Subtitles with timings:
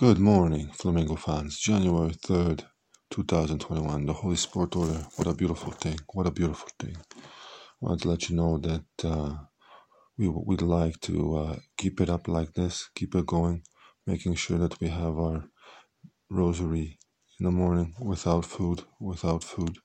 [0.00, 1.58] Good morning, Flamingo fans.
[1.58, 2.64] January 3rd,
[3.10, 4.06] 2021.
[4.06, 5.04] The Holy Sport Order.
[5.16, 5.98] What a beautiful thing.
[6.14, 6.96] What a beautiful thing.
[7.16, 7.20] I
[7.80, 9.34] wanted to let you know that uh,
[10.16, 13.64] we, we'd like to uh, keep it up like this, keep it going,
[14.06, 15.46] making sure that we have our
[16.30, 17.00] rosary
[17.40, 19.78] in the morning without food, without food,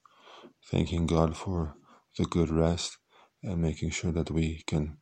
[0.69, 1.73] thanking God for
[2.19, 2.99] the good rest
[3.41, 4.97] and making sure that we can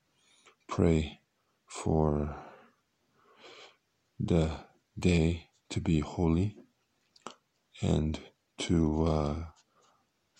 [0.70, 1.20] pray
[1.68, 2.34] for
[4.18, 4.71] the
[5.02, 6.56] day to be holy
[7.82, 8.20] and
[8.60, 9.36] to uh,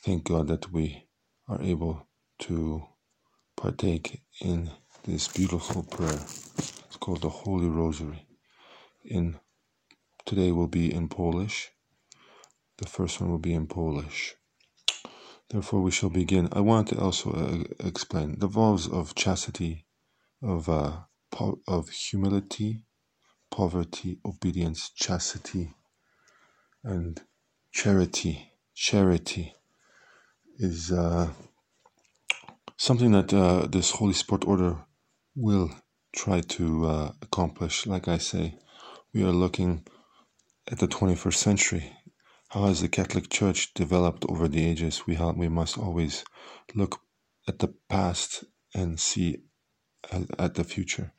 [0.06, 1.08] thank God that we
[1.48, 2.08] are able
[2.40, 2.84] to
[3.58, 4.72] partake in
[5.04, 6.14] this beautiful prayer.
[6.14, 8.28] It's called the Holy Rosary.
[9.04, 9.40] In
[10.26, 11.70] today will be in Polish.
[12.78, 14.36] The first one will be in Polish.
[15.50, 16.50] Therefore, we shall begin.
[16.54, 19.86] I want to also uh, explain the vows of chastity,
[20.42, 21.02] of uh,
[21.68, 22.86] of humility,
[23.52, 25.74] poverty, obedience, chastity,
[26.84, 27.22] and
[27.72, 28.54] charity.
[28.74, 29.54] Charity
[30.58, 31.30] is uh,
[32.78, 34.78] something that uh, this Holy Sport Order
[35.36, 35.70] will
[36.16, 37.86] try to uh, accomplish.
[37.86, 38.56] Like I say,
[39.14, 39.86] we are looking
[40.72, 41.94] at the 21st century.
[42.50, 45.06] How has the Catholic Church developed over the ages?
[45.06, 46.24] We we must always
[46.76, 47.02] look
[47.48, 49.38] at the past and see
[50.12, 51.14] at, at the future.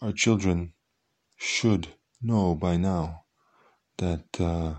[0.00, 0.74] Our children
[1.36, 1.88] should
[2.20, 3.24] know by now
[3.98, 4.74] that uh,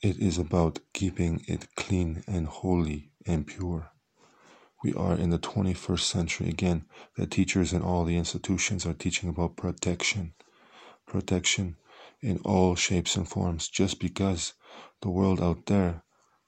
[0.00, 3.90] it is about keeping it clean and holy and pure.
[4.82, 6.48] We are in the 21st century.
[6.48, 6.84] Again,
[7.16, 10.34] the teachers in all the institutions are teaching about protection.
[11.06, 11.76] Protection
[12.20, 13.68] in all shapes and forms.
[13.68, 14.52] Just because
[15.02, 16.04] the world out there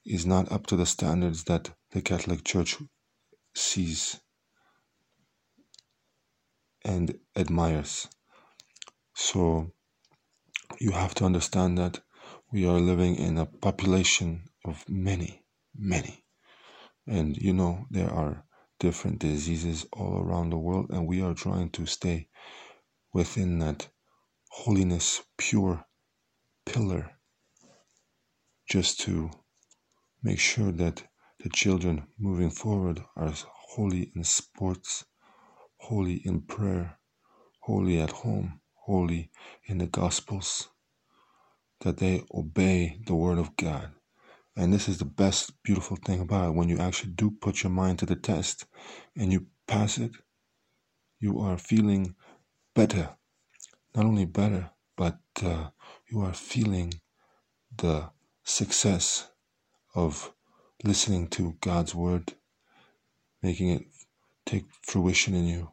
[0.06, 2.76] is not up to the standards that the Catholic Church
[3.54, 4.20] sees
[6.84, 8.08] and admires.
[9.22, 9.70] So
[10.80, 12.00] you have to understand that
[12.50, 15.44] we are living in a population of many,
[15.76, 16.24] many.
[17.06, 18.44] And you know, there are
[18.78, 22.28] different diseases all around the world, and we are trying to stay
[23.12, 23.88] within that
[24.48, 25.84] holiness, pure
[26.64, 27.10] pillar,
[28.70, 29.30] just to
[30.22, 31.04] make sure that
[31.40, 33.34] the children moving forward are
[33.74, 35.04] holy in sports,
[35.76, 36.98] holy in prayer,
[37.60, 39.30] holy at home, holy
[39.66, 40.68] in the Gospels,
[41.80, 43.92] that they obey the Word of God.
[44.56, 46.54] And this is the best, beautiful thing about it.
[46.54, 48.66] When you actually do put your mind to the test
[49.16, 50.12] and you pass it,
[51.20, 52.14] you are feeling
[52.74, 53.10] better.
[53.94, 55.68] Not only better, but uh,
[56.10, 56.94] you are feeling
[57.76, 58.10] the
[58.44, 59.30] success
[59.94, 60.32] of
[60.84, 62.34] listening to God's Word,
[63.42, 63.82] making it
[64.46, 65.70] take fruition in you.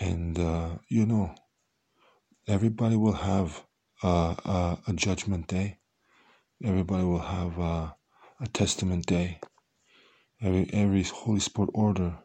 [0.00, 1.34] And uh, you know,
[2.46, 3.64] everybody will have
[4.02, 5.78] uh, a judgment day.
[6.62, 7.96] Everybody will have a
[8.52, 9.40] testament day.
[10.42, 12.18] Every every Holy Sport order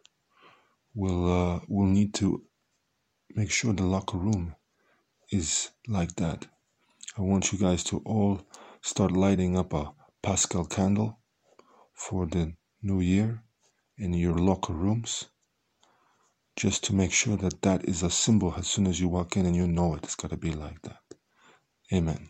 [0.93, 2.43] will uh, will need to
[3.35, 4.55] make sure the locker room
[5.31, 6.47] is like that.
[7.17, 8.41] I want you guys to all
[8.81, 11.19] start lighting up a Pascal candle
[11.93, 13.43] for the new year
[13.97, 15.25] in your locker rooms
[16.59, 19.45] just to make sure that that is a symbol as soon as you walk in
[19.45, 20.03] and you know it.
[20.03, 21.03] It's got to be like that.
[21.93, 22.29] Amen.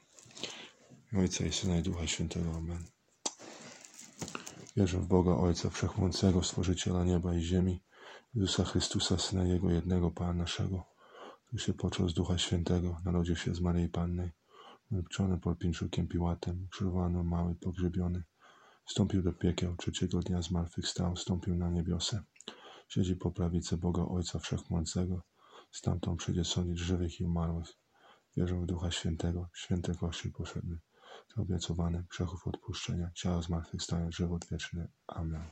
[1.18, 2.52] Ojca i Syna i Ducha Świętego.
[2.58, 2.84] Amen.
[4.78, 7.84] Wierzę w Boga Ojca Wszechmocnego, Stworzyciela nieba i ziemi,
[8.34, 10.86] Jezusa Chrystusa, Syna Jego jednego, Pana naszego,
[11.46, 14.32] który się począł z Ducha Świętego, narodził się z Maryi Pannej,
[14.92, 18.24] uczony pod pięczukiem Piłatem, krzyżowano mały, pogrzebiony,
[18.86, 22.24] wstąpił do piekieł, trzeciego dnia zmartwychwstał, wstąpił na niebiosę,
[22.90, 25.24] Siedzi po prawicy Boga Ojca Wszechmocnego,
[25.72, 27.68] stamtąd przyjdzie sądzić żywych i umarłych.
[28.38, 30.80] Wierzę w Ducha Świętego, święte kości poszedny,
[31.38, 34.88] obiecowany, grzechów odpuszczenia, ciała zmartwychwstania, żywot wieczny.
[35.08, 35.50] Amen.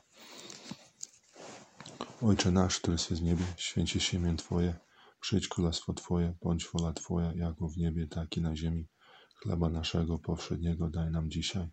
[2.22, 4.78] Ojcze nasz, który jest w niebie, święci się imię Twoje,
[5.20, 8.88] przyjdź królestwo Twoje, bądź wola Twoja, jako w niebie, tak i na ziemi.
[9.34, 11.70] Chleba naszego powszedniego daj nam dzisiaj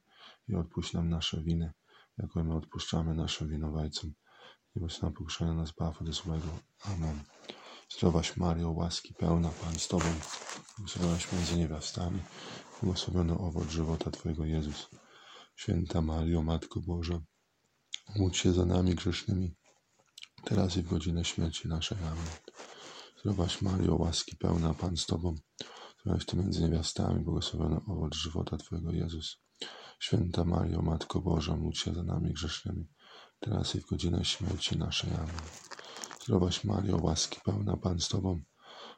[0.48, 1.74] i odpuść nam nasze winy,
[2.18, 4.14] jako my odpuszczamy naszym winowajcom
[4.76, 6.48] i bez nam pokuszenia nas baw od złego.
[6.84, 7.20] Amen.
[7.90, 10.06] Zdrowaś Mario, łaski pełna, Pan z Tobą,
[10.78, 12.22] błogosławionaś między niewiastami,
[12.82, 14.90] błogosławiony owoc żywota Twojego Jezus.
[15.56, 17.22] Święta Mario, Matko Boża,
[18.16, 19.56] módl się za nami grzesznymi,
[20.44, 21.98] teraz i w godzinę śmierci naszej.
[21.98, 22.36] Amen.
[23.20, 25.36] Zdrowaś Mario, łaski pełna, Pan z Tobą,
[26.02, 29.38] zdrowaś Ty między niewiastami, błogosławiony owoc żywota Twojego Jezus.
[30.00, 32.88] Święta Mario, Matko Boża, módl się za nami grzesznymi,
[33.40, 35.14] teraz i w godzinę śmierci naszej.
[35.14, 35.30] Amen.
[36.24, 38.42] Zdrowaś Mario, łaski pełna Pan z Tobą,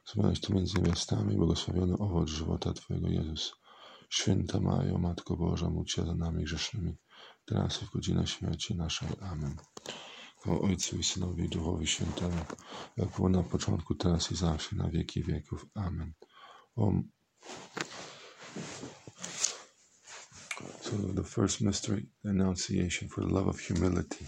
[0.07, 3.53] Błogosławionaś Ty między niewiastami, błogosławiony owoc żywota Twojego Jezus.
[4.09, 6.97] Święta Majo, Matko Boża, módl się za nami grzesznymi,
[7.45, 9.09] teraz i w godzinę śmierci naszej.
[9.21, 9.55] Amen.
[10.45, 12.37] O Ojcu i Synowi i Duchowi Świętemu,
[12.97, 15.65] jak było na początku, teraz i zawsze, na wieki wieków.
[15.73, 16.13] Amen.
[16.75, 16.91] O...
[20.89, 24.25] So the first mystery, the Annunciation for the love of humility.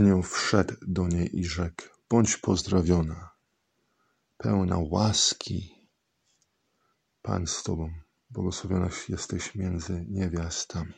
[0.00, 3.30] Anioł wszedł do niej i rzekł: Bądź pozdrowiona,
[4.36, 5.74] pełna łaski.
[7.22, 7.90] Pan z tobą,
[8.30, 10.92] błogosławiona jesteś między niewiastami.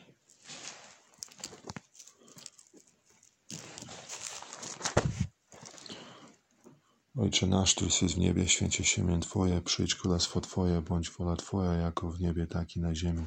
[7.17, 11.35] Ojcze nasz, Ty jesteś w niebie, święcie się imię Twoje, przyjdź królestwo Twoje, bądź wola
[11.35, 13.25] Twoja, jako w niebie, tak i na ziemi.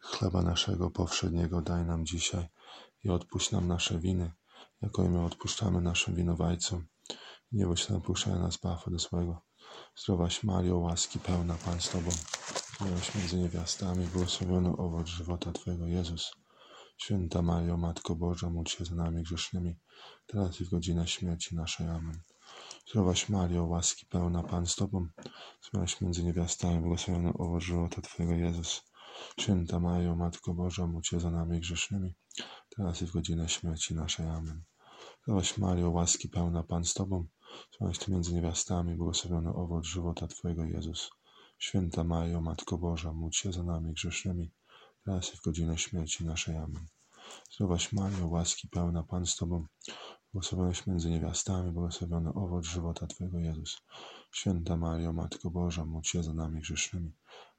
[0.00, 2.48] Chleba naszego powszedniego daj nam dzisiaj
[3.04, 4.32] i odpuść nam nasze winy,
[4.82, 6.86] jako i my odpuszczamy naszym winowajcom.
[7.52, 9.42] Nie bądź napuszczaj nas, bafa do złego.
[9.96, 12.10] Zdrowaś Mario, łaski pełna, Pan z Tobą.
[12.80, 16.32] Miałeś między niewiastami, błogosławiony owoc żywota Twojego, Jezus.
[16.96, 19.76] Święta Mario, Matko Boża, módl się za nami grzesznymi,
[20.26, 21.86] teraz i w godzinę śmierci naszej.
[21.86, 22.20] Amen.
[22.86, 25.08] Zdrowaś Mario, łaski pełna, Pan z Tobą.
[25.62, 28.82] Zdrowaś między niewiastami, błogosławiony owoc żywota Twojego, Jezus.
[29.40, 32.14] Święta Mario, Matko Boża, módl się za nami grzesznymi,
[32.76, 34.26] teraz i w godzinę śmierci naszej.
[34.26, 34.62] Amen.
[35.22, 37.26] Zdrowaś Mario, łaski pełna, Pan z Tobą,
[37.74, 41.10] zdrowaś Ty między niewiastami, błogosławiony owoc żywota Twojego, Jezus.
[41.58, 44.50] Święta Mario, Matko Boża, módl się za nami grzesznymi,
[45.04, 46.56] teraz i w godzinę śmierci naszej.
[46.56, 46.86] Amen.
[47.52, 49.66] Zdrowaś Mario, łaski pełna, Pan z Tobą,
[50.32, 53.82] błogosławionaś między niewiastami, błogosławiony owoc żywota Twojego, Jezus.
[54.32, 57.12] Święta Mario, Matko Boża, módl się za nami grzesznymi,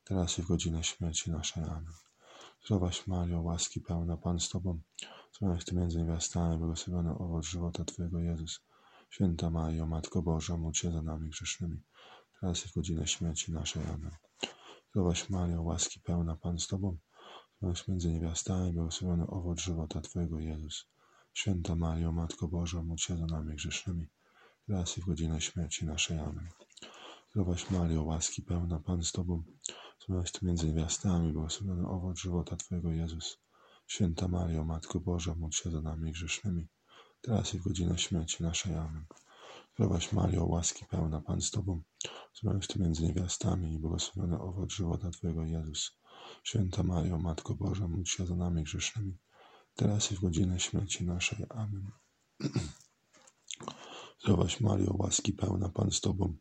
[0.03, 1.63] teraz i w godzinę śmierci naszej.
[1.63, 2.08] Amen.
[2.65, 4.79] Zdrowaś Mario, łaski pełna, Pan z Tobą,
[5.35, 8.61] zdrowaś Ty między niewiastami, błogosławiony owoc żywota Twojego, Jezus.
[9.09, 11.81] Święta Mario, Matko Boża, módl się za nami grzesznymi,
[12.41, 13.83] teraz i w godzinę śmierci naszej.
[13.83, 14.11] Amen.
[14.89, 16.97] Zdrowaś Mario, łaski pełna, Pan z Tobą,
[17.57, 20.85] zdrowaś między niewiastami, błogosławiony owoc żywota Twojego, Jezus.
[21.33, 24.07] Święta Mario, Matko Boża, módl się za nami grzesznymi,
[24.67, 26.19] teraz i w godzinę śmierci naszej.
[26.19, 26.49] Amen.
[27.31, 29.43] Zdrowaś Mario, łaski pełna, Pan z Tobą,
[30.03, 33.37] zdrowaś Ty między niewiastami, błogosławiony owoc żywota Twojego, Jezus.
[33.87, 36.67] Święta Mario, Matko Boża, módl się za nami grzesznymi,
[37.21, 38.75] teraz i w godzinę śmierci naszej.
[38.75, 39.05] Amen.
[39.73, 41.81] Zdrowaś Mario, łaski pełna, Pan z Tobą,
[42.33, 45.97] zdrowaś Ty między niewiastami i błogosławiony owoc żywota Twojego, Jezus.
[46.43, 49.17] Święta Mario, Matko Boża, módl się za nami grzesznymi,
[49.75, 51.45] teraz i w godzinę śmierci naszej.
[51.49, 51.91] Amen.
[54.21, 56.35] Zdrowaś Mario, łaski pełna, Pan z Tobą,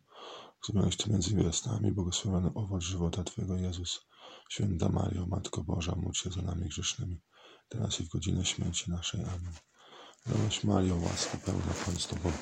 [0.64, 4.00] zdrowaś Ty między niewiastami, błogosławiony owoc żywota Twojego, Jezus.
[4.50, 7.20] Święta Mario, Matko Boża, módl się za nami grzesznymi,
[7.68, 9.24] teraz i w godzinę śmierci naszej.
[9.24, 9.52] Amen.
[10.26, 12.32] Zdrowaś Mario, łaski pełna, Pan z Tobą,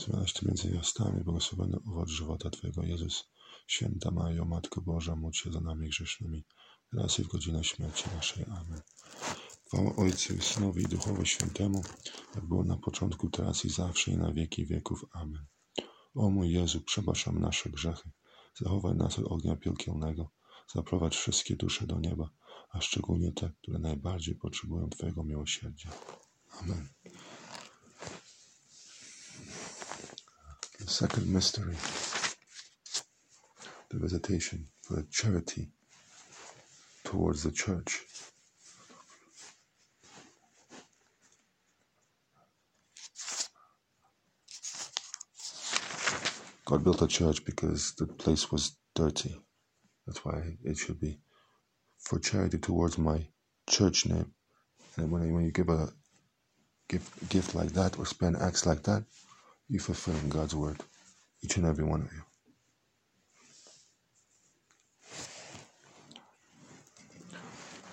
[0.00, 3.24] zdrowaś Ty między niewiastami, błogosławiony owoc żywota Twojego, Jezus.
[3.66, 6.44] Święta Mario, Matko Boża, módl się za nami grzesznymi,
[6.90, 8.44] teraz i w godzinę śmierci naszej.
[8.44, 8.80] Amen.
[9.66, 11.82] Chwała Ojcu Synowi i Duchowi Świętemu,
[12.34, 15.04] jak było na początku, teraz i zawsze i na wieki wieków.
[15.12, 15.46] Amen.
[16.16, 18.10] O mój Jezu, przebaczam nasze grzechy,
[18.60, 20.30] zachowaj nas od ognia piekielnego,
[20.74, 22.30] zaprowadź wszystkie dusze do nieba,
[22.70, 25.90] a szczególnie te, które najbardziej potrzebują Twojego miłosierdzia.
[26.62, 26.88] Amen.
[30.78, 31.76] The second mystery,
[33.88, 35.70] the visitation for charity
[37.02, 38.15] towards the church.
[46.66, 49.40] God built a church because the place was dirty.
[50.04, 51.20] That's why it should be
[51.98, 53.24] for charity towards my
[53.70, 54.32] church name.
[54.96, 55.92] And when, when you give a
[56.88, 59.04] gift, gift like that or spend acts like that,
[59.68, 60.82] you fulfill God's word,
[61.40, 62.22] each and every one of you.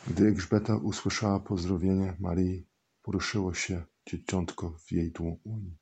[0.07, 2.67] Gdy Elżbieta usłyszała pozdrowienie Marii,
[3.01, 5.77] poruszyło się dzieciątko w jej dłoni,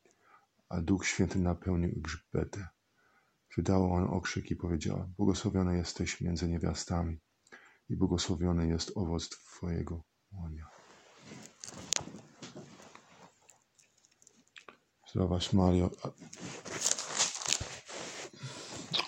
[0.70, 2.68] a Duch Święty napełnił Elżbietę.
[3.58, 7.20] Wydała on okrzyk i powiedziała: Błogosławiona jesteś między niewiastami
[7.90, 10.70] i błogosławiony jest owoc Twojego łonia.
[15.10, 15.90] Zdrowaś Mario,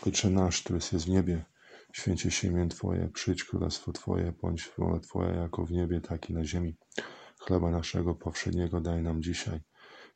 [0.05, 1.45] Ojcze nasz, który jest w niebie,
[1.93, 6.33] święcie się imię Twoje, przyjdź królestwo Twoje, bądź wola Twoja jako w niebie, tak i
[6.33, 6.77] na ziemi.
[7.39, 9.59] Chleba naszego powszedniego daj nam dzisiaj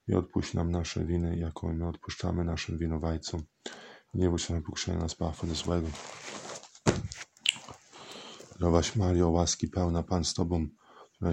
[0.07, 3.43] i odpuść nam nasze winy, jaką my odpuszczamy naszym winowajcom.
[4.13, 5.87] Nie bądź nam pokuszenia nas, Pawła złego.
[8.55, 10.67] Zdrowaś Mario, łaski pełna, Pan z Tobą,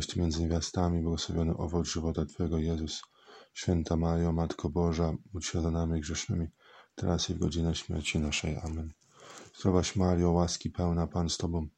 [0.08, 3.02] Ty między niewiastami, błogosławiony owoc żywota Twojego Jezus.
[3.52, 6.46] Święta Mario, Matko Boża, módl się za nami grzesznymi,
[6.94, 8.56] teraz i w godzinę śmierci naszej.
[8.56, 8.92] Amen.
[9.58, 11.68] Zdrowaś Mario, łaski pełna, Pan z Tobą,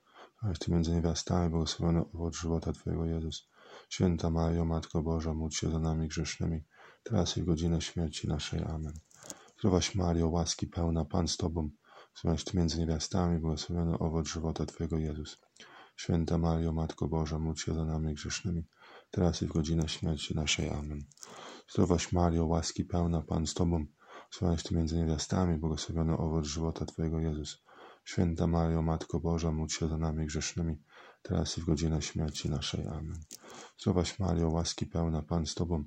[0.61, 3.49] Ty między niewiastami, błogosławiony owoc żywota Twojego Jezus.
[3.89, 6.65] Święta Mario, Matko Boża, módl się za nami grzesznymi,
[7.03, 8.63] teraz i w godzinę śmierci naszej.
[8.63, 8.93] Amen.
[9.59, 11.71] Zdrowaś Mario, łaski pełna, Pan z Tobą,
[12.13, 15.39] któraś Ty między niewiastami, błogosławiony owoc żywota Twojego Jezus.
[15.97, 18.65] Święta Mario, Matko Boża, módl się za nami grzesznymi,
[19.11, 20.71] teraz i w godzinę śmierci naszej.
[20.71, 21.05] Amen.
[21.71, 23.87] Zdrowaś Mario, łaski pełna, Pan z Tobą,
[24.31, 27.63] któraś Ty między niewiastami, błogosławiony owoc żywota Twojego Jezus.
[28.05, 30.83] Święta Mario, Matko Boża, módl się za nami grzesznymi,
[31.23, 32.87] teraz i w godzinę śmierci naszej.
[32.87, 33.21] Amen.
[33.79, 35.85] Zdrowaś Mario, łaski pełna, Pan z Tobą,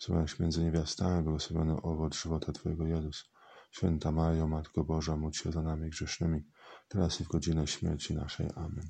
[0.00, 3.30] któraś między niewiastami, błogosławiony owoc żywota Twojego Jezus.
[3.70, 6.44] Święta Mario, Matko Boża, módl się za nami grzesznymi,
[6.88, 8.50] teraz i w godzinę śmierci naszej.
[8.54, 8.88] Amen.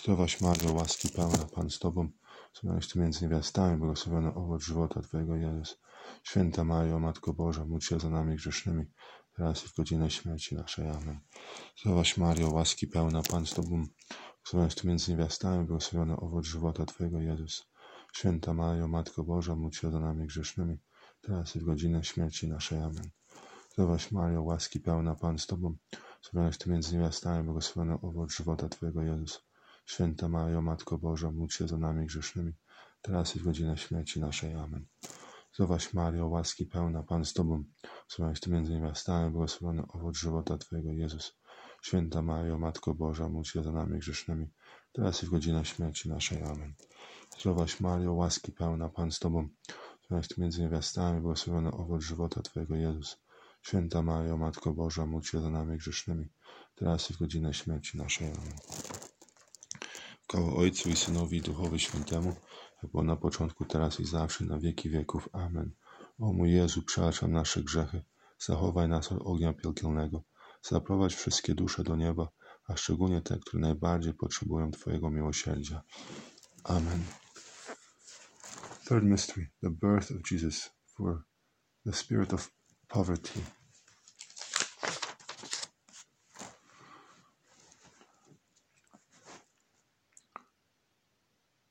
[0.00, 2.08] Zdrowaś Mario, łaski pełna, Pan z Tobą,
[2.60, 5.78] Ty między niewiastami, błogosławiony owoc żywota Twojego Jezus.
[6.22, 8.84] Święta Mario, Matko Boża, módl się za nami grzesznymi,
[9.36, 10.88] teraz i w godzinę śmierci naszej.
[10.88, 11.20] Amen.
[11.80, 13.84] Zdrowaś Mario, łaski pełna, Pan z Tobą,
[14.76, 17.66] Ty między niewiastami, błogosławiony owoc żywota Twojego Jezus.
[18.16, 20.78] Święta Mario, Matko Boża, módl się za nami grzesznymi,
[21.20, 22.78] teraz i w godzinę śmierci naszej.
[22.78, 23.10] Amen.
[23.72, 25.76] Zdrowaś Mario, łaski pełna, Pan z Tobą,
[26.22, 29.44] któraś Ty między niewiastami, błogosławiony owoc żywota Twojego Jezus.
[29.86, 32.52] Święta Mario, Matko Boża, módl się za nami grzesznymi,
[33.02, 34.54] teraz i w godzinę śmierci naszej.
[34.54, 34.86] Amen.
[35.52, 37.64] Zdrowaś Mario, łaski pełna, Pan z Tobą,
[38.08, 41.38] któraś Ty między niewiastami, błogosławiony owoc żywota Twojego Jezus.
[41.82, 44.48] Święta Mario, Matko Boża, módl się za nami grzesznymi,
[44.92, 46.42] teraz i w godzinę śmierci naszej.
[46.42, 46.74] Amen.
[47.38, 49.48] Zdrowaś Mario, łaski pełna, Pan z Tobą,
[50.02, 53.18] któraś Ty między niewiastami, błogosławiony owoc żywota Twojego Jezus.
[53.62, 56.28] Święta Mario, Matko Boża, módl się za nami grzesznymi,
[56.74, 58.26] teraz i w godzinę śmierci naszej.
[58.26, 58.52] Amen.
[60.26, 62.36] Koło Ojcu i Synowi i Duchowi Świętemu,
[62.82, 65.28] jak było na początku, teraz i zawsze, na wieki wieków.
[65.32, 65.70] Amen.
[66.18, 68.02] O mój Jezu, przebaczam nasze grzechy,
[68.38, 70.22] zachowaj nas od ognia piekielnego,
[70.62, 72.28] zaprowadź wszystkie dusze do nieba,
[72.68, 75.82] a szczególnie te, które najbardziej potrzebują Twojego miłosierdzia.
[76.64, 77.04] Amen.
[78.88, 81.24] Third mystery, the birth of Jesus for
[81.84, 82.50] the spirit of
[82.88, 83.40] poverty.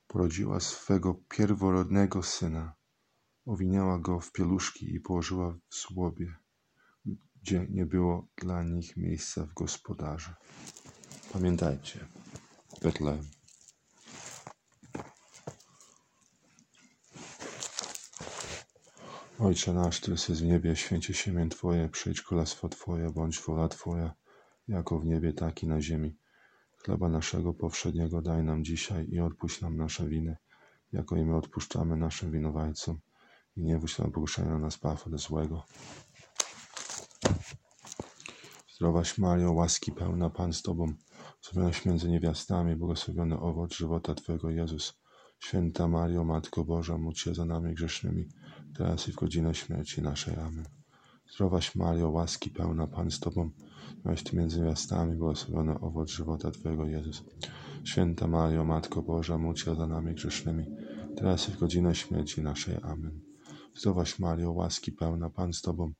[0.08, 2.74] Porodziła swego pierworodnego syna,
[3.46, 6.36] owinęła go w pieluszki i położyła w żłobie,
[7.46, 10.36] gdzie nie było dla nich miejsca w gospodarze.
[11.34, 12.06] Pamiętajcie,
[12.82, 13.26] Betlejem.
[19.40, 23.68] Ojcze nasz, który jesteś w niebie, święcie się imię Twoje, przyjdź królestwo Twoje, bądź wola
[23.68, 24.14] Twoja,
[24.68, 26.18] jako w niebie, tak i na ziemi.
[26.78, 30.38] Chleba naszego powszedniego daj nam dzisiaj i odpuść nam nasze winy,
[30.92, 33.00] jako i my odpuszczamy naszym winowajcom.
[33.56, 35.66] I nie wódź nam poruszenia na nas, do złego.
[38.86, 40.94] Zdrowaś Mario, łaski pełna, Pan z Tobą,
[41.42, 44.94] zdrowaś między niewiastami, błogosławiony owoc żywota Twojego Jezus.
[45.40, 48.30] Święta Mario, Matko Boża, módl się za nami grzesznymi,
[48.78, 50.36] teraz i w godzinę śmierci naszej.
[50.36, 50.66] Amen.
[51.34, 53.50] Zdrowaś Mario, łaski pełna, Pan z Tobą,
[54.00, 57.24] zdrowaś Ty między niewiastami, błogosławiony owoc żywota Twojego Jezus.
[57.84, 60.66] Święta Mario, Matko Boża, módl się za nami grzesznymi,
[61.18, 62.78] teraz i w godzinę śmierci naszej.
[62.84, 63.22] Amen.
[63.76, 65.94] Zdrowaś Mario, łaski pełna, Pan z Tobą,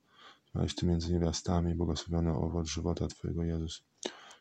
[0.56, 3.84] zdrowaś Ty między niewiastami, błogosławiony owoc żywota Twojego Jezus.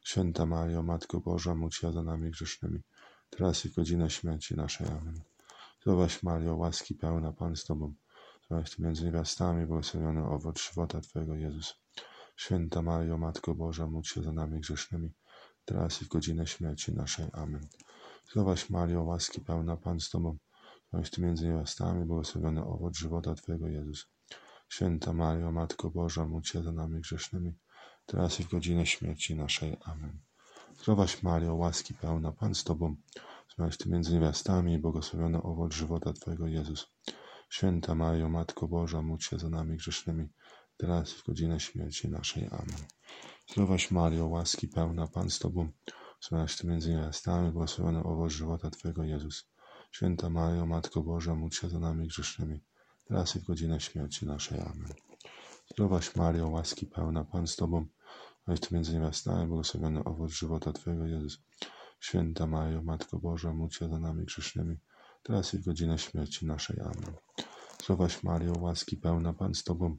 [0.03, 2.81] Święta Mario, Matko Boża, módl się za nami grzesznymi,
[3.29, 4.87] teraz i w godzinę śmierci naszej.
[4.87, 5.21] Amen.
[5.81, 7.93] Zdrowaś Mario, łaski pełna, Pan z Tobą,
[8.45, 11.73] zdrowaś Ty między niewiastami, błogosławiony owoc żywota Twojego Jezus.
[12.35, 15.13] Święta Mario, Matko Boża, módl się za nami grzesznymi,
[15.65, 17.25] teraz i w godzinę śmierci naszej.
[17.33, 17.67] Amen.
[18.29, 20.37] Zdrowaś Mario, łaski pełna, Pan z Tobą,
[20.87, 24.14] zdrowaś Ty między niewiastami, błogosławiony owoc żywota Twojego Jezus.
[24.69, 27.53] Święta Mario, Matko Boża, módl się za nami grzesznymi,
[28.05, 29.77] teraz i w godzinę śmierci naszej.
[29.81, 30.19] Amen.
[30.79, 32.95] Zdrowaś Mario, łaski pełna, Pan z Tobą,
[33.53, 36.87] zdrowaś Ty między niewiastami, błogosławiony owoc żywota Twojego Jezus.
[37.49, 40.27] Święta Mario, Matko Boża, módl się za nami grzesznymi,
[40.77, 42.47] teraz i w godzinę śmierci naszej.
[42.47, 42.85] Amen.
[43.51, 45.69] Zdrowaś Mario, łaski pełna, Pan z Tobą,
[46.21, 49.49] zdrowaś Ty między niewiastami, błogosławiony owoc żywota Twojego Jezus.
[49.91, 52.63] Święta Mario, Matko Boża, módl się za nami grzesznymi,
[53.07, 54.59] teraz i w godzinę śmierci naszej.
[54.59, 54.93] Amen.
[55.71, 57.85] Zdrowaś Mario, łaski pełna, Pan z Tobą,
[58.47, 61.39] Weź Ty między niewiastami, błogosławiony owoc żywota Twojego, Jezus.
[61.99, 64.77] Święta Mario, Matko Boża, módl się za nami grzesznymi,
[65.23, 66.79] teraz i w godzinę śmierci naszej.
[66.81, 67.15] Amen.
[67.83, 69.97] Zdrowaś Mario, łaski pełna, Pan z Tobą,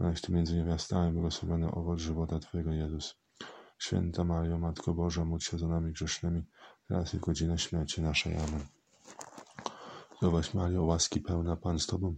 [0.00, 3.14] Weź Ty między niewiastami, błogosławiony owoc żywota Twojego, Jezus.
[3.78, 6.42] Święta Mario, Matko Boża, módl się za nami grzesznymi,
[6.88, 8.36] teraz i w godzinę śmierci naszej.
[8.36, 8.66] Amen.
[10.16, 12.16] Zdrowaś Mario, łaski pełna, Pan z Tobą,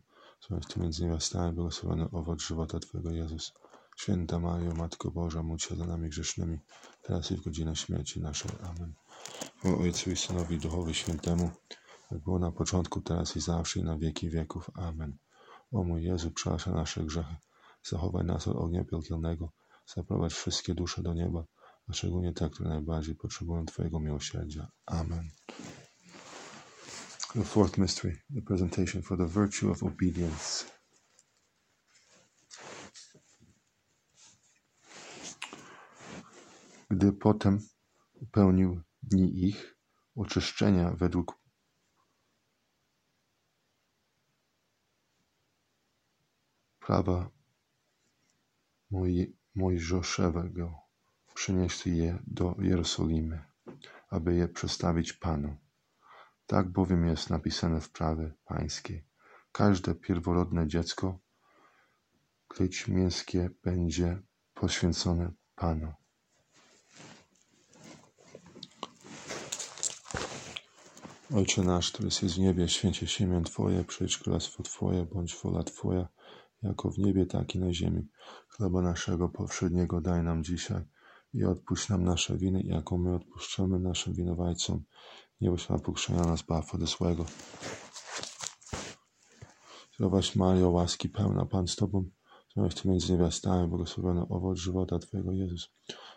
[0.48, 3.52] Ty między niewiastami, błogosławiony owoc żywota Twojego, Jezus.
[3.96, 6.58] Święta Mario, Matko Boża, módl się za nami grzesznymi,
[7.02, 8.50] teraz i w godzinę śmierci naszej.
[8.62, 8.94] Amen.
[9.64, 11.50] O Ojcu i Synowi Duchowi Świętemu,
[12.10, 14.70] jak było na początku, teraz i zawsze i na wieki wieków.
[14.74, 15.16] Amen.
[15.72, 17.36] O mój Jezu, przepraszam nasze grzechy,
[17.82, 19.52] zachowaj nas od ognia piekielnego,
[19.94, 21.44] zaprowadź wszystkie dusze do nieba,
[21.88, 24.68] a szczególnie te, które najbardziej potrzebują Twojego miłosierdzia.
[24.86, 25.30] Amen.
[27.32, 30.64] The fourth mystery, the presentation for the virtue of obedience.
[36.90, 37.58] Gdy potem
[38.14, 39.76] upełnił dni ich
[40.16, 41.38] oczyszczenia według
[46.80, 47.30] prawa
[48.90, 50.74] Moj, Mojżeszowego,
[51.34, 53.44] przynieśli je do Jerozolimy,
[54.10, 55.56] aby je przedstawić Panu.
[56.50, 59.04] Tak bowiem jest napisane w prawie pańskiej.
[59.52, 61.18] Każde pierworodne dziecko,
[62.48, 64.22] klecz mięskie, będzie
[64.54, 65.92] poświęcone Panu.
[71.34, 75.62] Ojcze nasz, który jest w niebie, święcie się imię Twoje, przyjdź królestwo Twoje, bądź wola
[75.62, 76.08] Twoja,
[76.62, 78.08] jako w niebie, tak i na ziemi.
[78.48, 80.82] Chleba naszego powszedniego daj nam dzisiaj
[81.34, 84.84] i odpuść nam nasze winy, jako my odpuszczamy naszym winowajcom.
[85.40, 87.24] Nie nam pokuszenia nas baw do złego.
[89.94, 92.04] Zdrowaś Mario, łaski pełna, Pan z Tobą,
[92.52, 95.68] zdrowaś Ty między niewiastami, błogosławiony owoc żywota Twojego, Jezus.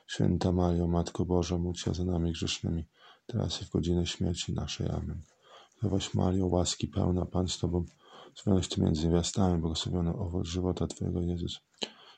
[0.08, 2.86] Święta Mario, Matko Boża, módl się za nami grzesznymi,
[3.26, 4.90] teraz i w godzinę śmierci naszej.
[4.90, 5.22] Amen.
[5.78, 7.86] Zdrowaś Mario, łaski pełna, Pan z Tobą,
[8.42, 11.60] zdrowaś Ty między niewiastami, błogosławiony owoc żywota Twojego, Jezus.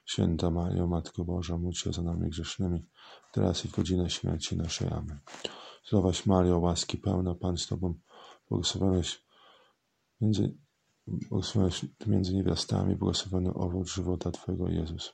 [0.05, 2.85] Święta Mario, Matko Boża, módl się za nami grzesznymi,
[3.31, 4.87] teraz i w godzinę śmierci naszej.
[4.87, 5.19] Amen.
[5.87, 7.93] Zdrowaś Mario, łaski pełna, Pan z Tobą,
[8.49, 9.25] błogosławionaś
[10.21, 10.57] między,
[11.07, 15.13] błogosławionaś między niewiastami, błogosławiony owoc żywota Twojego, Jezus.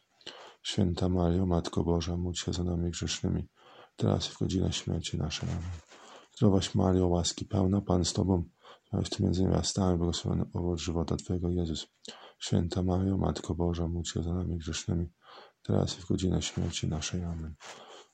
[0.63, 3.47] Święta Mario, Matko Boża, módl się za nami grzesznymi,
[3.95, 5.49] teraz i w godzinę śmierci naszej.
[5.49, 5.71] Amen.
[6.35, 8.43] Zdrowaś Mario, łaski pełna, Pan z Tobą,
[8.87, 11.87] zdrowaś Ty między niewiastami, błogosławiony owoc żywota Twojego, Jezus.
[12.39, 15.09] Święta Mario, Matko Boża, módl się za nami grzesznymi,
[15.61, 17.23] teraz i w godzinę śmierci naszej.
[17.23, 17.55] Amen.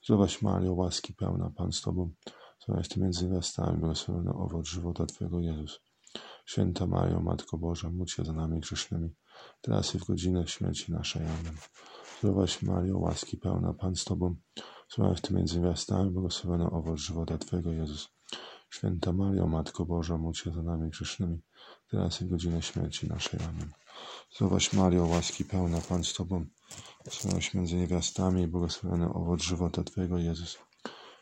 [0.03, 2.11] Zdrowaś Mario, łaski pełna, Pan z Tobą,
[2.59, 5.79] zdrowaś Ty między niewiastami, błogosławiony owoc żywota Twojego, Jezus.
[6.45, 9.15] Święta Mario, Matko Boża, módl się za nami grzesznymi,
[9.61, 11.21] teraz i w godzinę śmierci naszej.
[11.21, 11.57] Amen.
[12.19, 14.35] Zdrowaś Mario, łaski pełna, Pan z Tobą,
[14.93, 18.09] zdrowaś Ty między niewiastami, błogosławiony owoc żywota Twojego, Jezus.
[18.69, 21.39] Święta Mario, Matko Boża, módl się za nami grzesznymi,
[21.91, 23.39] teraz i w godzinę śmierci naszej.
[23.39, 23.71] Amen.
[24.35, 26.45] Zdrowaś Mario, łaski pełna, Pan z Tobą,
[27.11, 30.66] zdrowaś między niewiastami i błogosławiony owoc żywota Twojego, Jezus.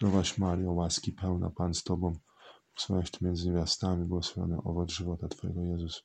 [0.00, 2.12] Zdrowaś Mario, łaski pełna, Pan z Tobą,
[2.66, 6.02] błogosławiaś Ty między niewiastami, błogosławiony owoc żywota Twojego, Jezus.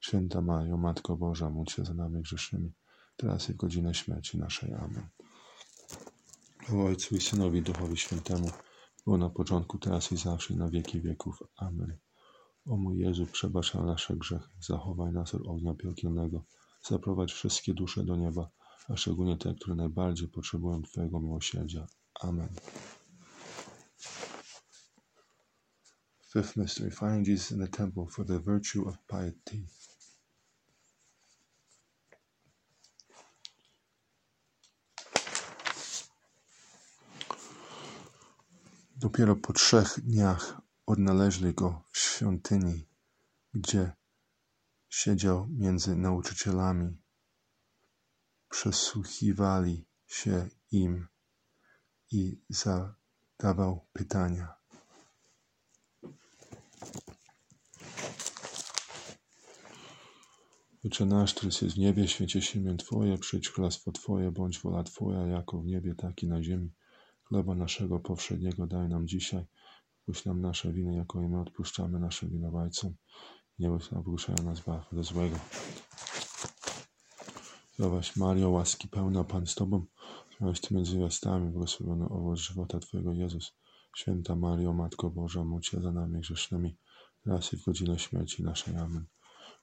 [0.00, 2.72] Święta Mario, Matko Boża, módl się za nami grzesznymi,
[3.16, 4.74] teraz i w godzinę śmierci naszej.
[4.74, 5.08] Amen.
[6.72, 8.50] O Ojcu i Synowi Duchowi Świętemu,
[9.04, 11.42] było na początku, teraz i zawsze i na wieki wieków.
[11.56, 11.98] Amen.
[12.66, 16.44] O mój Jezu, przebacz nasze grzechy, zachowaj nas od ognia piekielnego,
[16.88, 18.50] zaprowadź wszystkie dusze do nieba,
[18.88, 21.86] a szczególnie te, które najbardziej potrzebują Twojego miłosierdzia.
[22.20, 22.48] Amen.
[26.34, 29.68] Fifth mystery, finding Jesus in the temple for the virtue of piety.
[38.96, 42.88] Dopiero po trzech dniach odnaleźli go w świątyni,
[43.54, 43.92] gdzie
[44.88, 47.02] siedział między nauczycielami.
[48.48, 51.08] Przesłuchiwali się im
[52.10, 54.63] i zadawał pytania.
[60.84, 64.82] Ojcze nasz, który jest w niebie, święcie się imię Twoje, przyjdź królestwo Twoje, bądź wola
[64.82, 66.70] Twoja, jako w niebie, tak i na ziemi.
[67.24, 69.44] Chleba naszego powszedniego daj nam dzisiaj.
[70.06, 72.94] Puść nam nasze winy, jako i my odpuszczamy naszym winowajcom.
[73.58, 75.36] Nie napuszczają nas baw do złego.
[77.74, 79.84] Zdrowaś Mario, łaski pełna Pan z Tobą,
[80.36, 83.52] zdrowaś Ty między gwiazdami, błogosławiony owoc żywota Twojego Jezus.
[83.96, 86.76] Święta Mario, Matko Boża, módl się za nami grzesznymi,
[87.24, 88.76] teraz i w godzinę śmierci naszej.
[88.76, 89.06] Amen.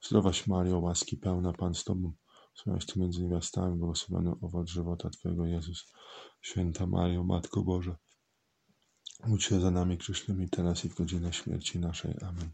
[0.04, 2.12] Zdrowaś Mario, łaski pełna Pan z Tobą,
[2.60, 5.92] zdrowaś Ty między gwiazdami, błogosławiony owoc żywota Twojego Jezus.
[6.40, 7.96] Święta Mario, Matko Boża,
[9.26, 12.14] módl się za nami grzesznymi, teraz i w godzinę śmierci naszej.
[12.22, 12.50] Amen.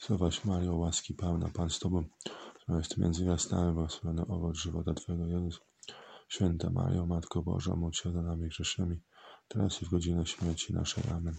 [0.00, 2.04] Zdrowaś Mario, łaski pełna Pan z Tobą,
[2.62, 5.60] zdrowaś Ty między gwiazdami, błogosławiony owoc żywota Twojego Jezus.
[6.28, 9.00] Święta Mario, Matko Boża, módl się za nami grzesznymi,
[9.48, 11.04] teraz i w godzinę śmierci naszej.
[11.10, 11.36] Amen.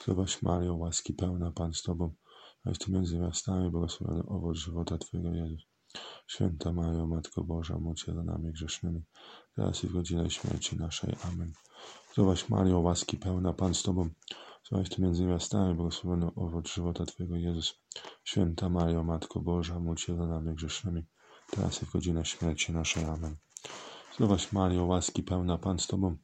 [0.00, 2.14] Zdrowaś Mario, łaski pełna Pan z Tobą,
[2.64, 5.62] zdrowaś Ty między gwiazdami, błogosławiony owoc żywota Twojego Jezus.
[6.26, 9.02] Święta Mario, Matko Boża, módl się za nami grzesznymi,
[9.56, 11.14] teraz i w godzinę śmierci naszej.
[11.24, 11.52] Amen.
[12.12, 14.08] Zdrowaś Mario, łaski pełna Pan z Tobą,
[14.66, 17.80] zdrowaś Ty między gwiazdami, błogosławiony owoc żywota Twojego Jezus.
[18.24, 21.02] Święta Mario, Matko Boża, módl się za nami grzesznymi,
[21.50, 23.04] teraz i w godzinę śmierci naszej.
[23.04, 23.36] Amen.
[24.14, 26.16] Zdrowaś Mario, łaski pełna Pan z Tobą,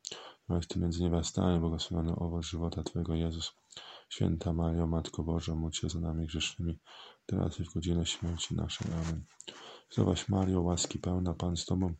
[0.44, 3.59] zdrowaś Ty między niewiastami, błogosławiony owoc żywota Twojego Jezus.
[4.08, 6.78] Święta Mario, Matko Boża, módl się za nami grzesznymi,
[7.26, 8.92] teraz i w godzinę śmierci naszej.
[8.92, 9.24] Amen.
[9.90, 11.94] Zdrowaś Mario, łaski pełna Pan z Tobą,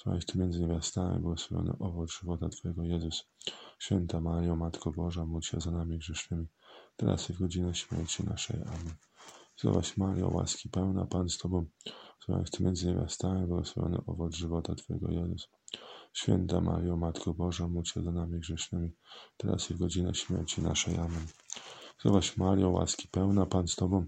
[0.00, 3.24] zdrowaś Ty między niewiastami, błogosławiony owoc żywota Twojego Jezus.
[3.78, 6.46] Święta Mario, Matko Boża, módl się za nami grzesznymi,
[6.96, 8.62] teraz i w godzinę śmierci naszej.
[8.62, 8.94] Amen.
[9.58, 11.66] Zdrowaś Mario, łaski pełna Pan z Tobą,
[12.22, 15.48] zdrowaś Ty między niewiastami, błogosławiony owoc żywota Twojego Jezus.
[16.16, 18.90] Święta Mario, Matko Boża, módl się za nami grzesznymi,
[19.36, 20.96] teraz i w godzinę śmierci naszej.
[20.96, 21.26] Amen.
[22.00, 24.06] Zdrowaś Mario, łaski pełna Pan z Tobą,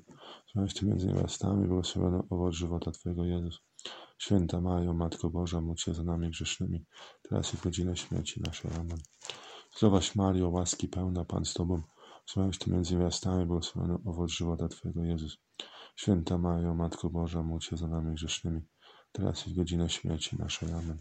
[0.50, 3.60] zdrowaś Ty między niewiastami, błogosławiony owoc żywota Twojego Jezus.
[4.18, 6.84] Święta Mario, Matko Boża, módl się za nami grzesznymi,
[7.22, 8.70] teraz i w godzinę śmierci naszej.
[8.74, 8.98] Amen.
[9.76, 11.82] Zdrowaś Mario, łaski pełna Pan z Tobą,
[12.30, 15.38] zdrowaś Ty między niewiastami, błogosławiony owoc żywota Twojego Jezus.
[15.96, 18.60] Święta Mario, Matko Boża, módl się za nami grzesznymi,
[19.12, 20.72] teraz i w godzinę śmierci naszej.
[20.72, 20.98] Amen.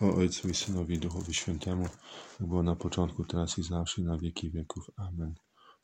[0.00, 1.82] O Ojcu i Synowi Duchowi Świętemu,
[2.40, 4.90] jak było na początku, teraz i zawsze i na wieki wieków.
[4.96, 5.34] Amen.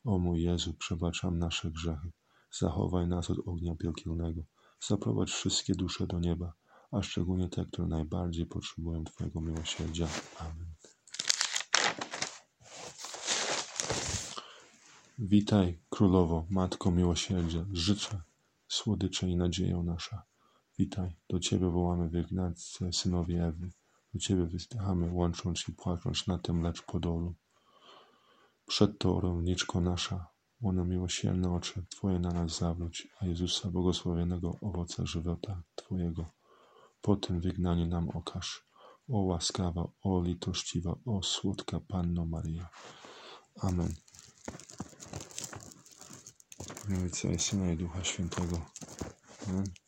[0.05, 2.11] O mój Jezu, przebaczam nasze grzechy,
[2.51, 4.41] zachowaj nas od ognia piekielnego,
[4.87, 6.53] zaprowadź wszystkie dusze do nieba,
[6.91, 10.07] a szczególnie te, które najbardziej potrzebują Twojego miłosierdzia.
[10.39, 10.73] Amen.
[15.19, 18.21] Witaj, Królowo, Matko Miłosierdzia, życzę,
[18.67, 20.23] słodycze i nadzieją nasza.
[20.79, 23.69] Witaj, do Ciebie wołamy wygnancy, synowie Ewy.
[24.17, 27.35] Do Ciebie wyspiechamy, łącząc i płacząc na tym lecz podolu.
[28.65, 30.27] Przed to orowniczko nasza,
[30.61, 36.25] łono miłosierne oczy Twoje na nas zawróć, a Jezusa błogosławionego owoca żywota Twojego.
[37.01, 38.65] Po tym wygnaniu nam okaż.
[39.09, 42.69] O łaskawa, o litościwa, o słodka Panno Maria.
[43.61, 43.93] Amen.
[46.59, 48.61] W imię Ojca i Syna i Ducha Świętego.
[49.47, 49.86] Amen.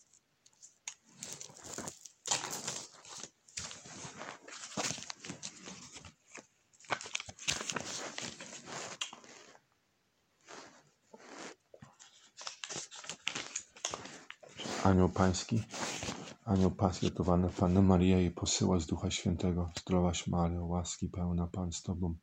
[14.89, 15.63] Anioł Pański,
[16.45, 19.69] Anioł Paskietowany Panna Maria i posyła z Ducha Świętego.
[19.80, 22.15] Zdrowaś Mario, łaski pełna Pan z Tobą.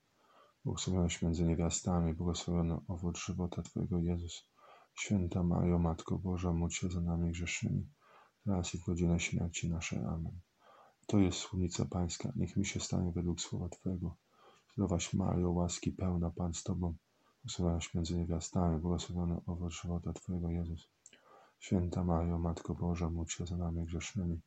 [0.64, 4.50] Błogosławionaś między niewiastami, błogosławiony owoc żywota Twojego Jezus.
[4.94, 7.88] Święta Mario, Matko Boża, módl się za nami grzesznymi,
[8.44, 9.98] teraz i w godzinę śmierci naszej.
[9.98, 10.40] Amen.
[11.06, 14.16] To jest słownica Pańska, niech mi się stanie według słowa Twojego.
[14.72, 16.94] Zdrowaś Mario, łaski pełna Pan z Tobą.
[17.44, 20.95] Błogosławionaś między niewiastami, błogosławiony owoc żywota Twojego Jezus.
[21.66, 24.40] Święta Mario, Matko Boża, módl się za nami grzesznymi,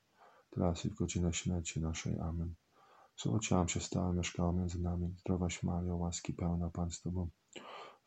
[0.49, 2.19] teraz i w godzinę śmierci naszej.
[2.19, 2.53] Amen.
[3.15, 5.15] Słowo ciałem się stało, mieszkało między nami.
[5.19, 7.29] Zdrowaś Mario, łaski pełna Pan z Tobą.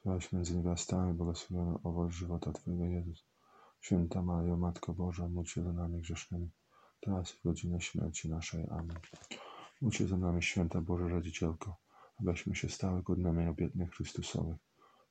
[0.00, 3.26] Zdrowaś między niewiastami, błogosławiony owoc żywota Twojego Jezus.
[3.80, 6.50] Święta Mario, Matko Boża, módl się za nami grzesznymi,
[7.00, 8.66] teraz i w godzinę śmierci naszej.
[8.70, 8.96] Amen.
[9.80, 11.76] Módl się za nami, Święta Boża Rodzicielko,
[12.20, 14.58] abyśmy się stały godnymi obietnych Chrystusowych.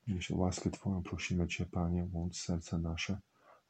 [0.08, 3.22] Miej się łaskę Twoją prosimy Cię, Panie, łącz serca nasze,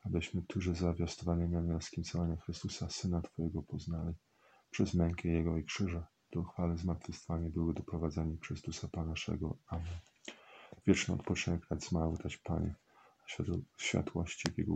[0.03, 4.13] abyśmy tuże zawiastowaniem anielskim całania Chrystusa, Syna Twojego poznali,
[4.69, 9.57] przez mękę Jego i krzyża, do chwały zmartwychwstania były doprowadzeni Chrystusa Pana naszego.
[9.67, 9.99] Amen.
[10.87, 12.75] Wieczny odpoczynek rad zmarłych Panie,
[13.25, 14.73] a światło, światłości w Jego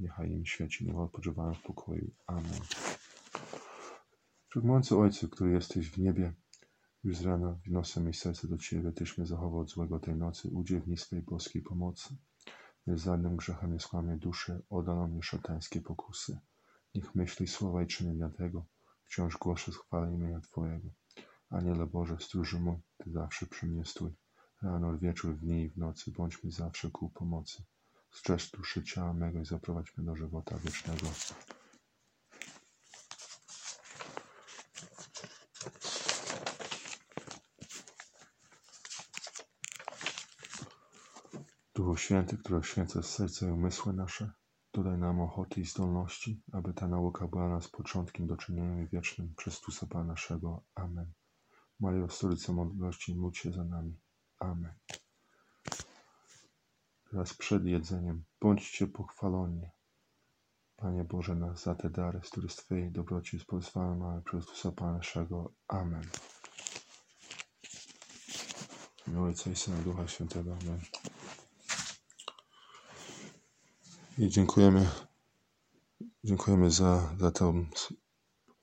[0.00, 2.10] niechaj im świeci, niech odpoczywają w pokoju.
[2.26, 2.60] Amen.
[4.48, 6.32] Wszechmogący Ojcu, który jesteś w niebie,
[7.04, 10.48] już z rana wniosę mi serce do Ciebie, Tyś mnie zachował od złego tej nocy,
[10.48, 12.16] udziel mi swej boskiej pomocy.
[12.88, 16.38] Lecz żadnym grzechem nie skłamie duszy, oddano mnie szatańskie pokusy.
[16.94, 18.64] Niech myśli słowa i czyny dlatego,
[19.04, 20.88] wciąż głoszę chwale imienia Twojego.
[21.50, 24.10] Aniele Boże, stróży mój, Ty zawsze przy mnie stój.
[24.62, 27.62] Rano, wieczór, w dni i w nocy, bądź mi zawsze ku pomocy.
[28.10, 31.06] Strzeż duszy ciała mego i zaprowadź mnie do żywota wiecznego.
[41.98, 44.32] Święty, który święca serce i umysły nasze,
[44.74, 49.60] dodaj nam ochoty i zdolności, aby ta nauka była nas początkiem do czynienia wiecznym przez
[49.60, 50.62] Tusa Pana naszego.
[50.74, 51.12] Amen.
[51.80, 54.00] Mario, Stolica Mądrości, módl się za nami.
[54.38, 54.74] Amen.
[57.10, 59.68] Teraz przed jedzeniem bądźcie pochwaloni.
[60.76, 64.72] Panie Boże, nas za te dary, z których z Twojej dobroci pozwalamy mamy przez Tusa
[64.72, 65.52] Pana naszego.
[65.68, 66.04] Amen.
[69.08, 70.56] Imię Ojca i Syna Ducha Świętego.
[70.62, 70.80] Amen.
[74.18, 74.88] I dziękujemy,
[76.24, 77.64] dziękujemy za, za tę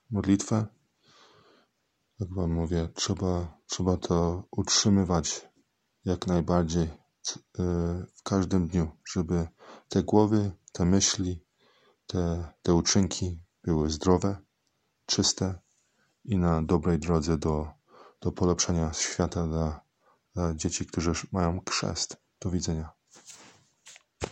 [0.09, 0.67] modlitwę.
[2.19, 5.49] Jak Wam mówię, trzeba, trzeba to utrzymywać
[6.05, 6.89] jak najbardziej y,
[8.15, 9.47] w każdym dniu, żeby
[9.89, 11.45] te głowy, te myśli,
[12.07, 14.37] te, te uczynki były zdrowe,
[15.05, 15.59] czyste
[16.25, 17.67] i na dobrej drodze do,
[18.21, 19.81] do polepszenia świata dla,
[20.33, 22.17] dla dzieci, którzy mają chrzest.
[22.39, 22.94] Do widzenia.